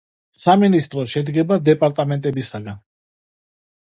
[0.43, 2.65] სამინისტრო შედგება დეპარტამენტებისგან.